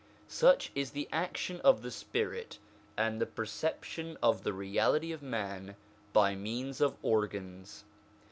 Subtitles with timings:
[0.27, 2.57] Such is the action of the spirit,
[2.97, 5.75] and the perception of the reality of man,
[6.11, 7.83] by means of organs.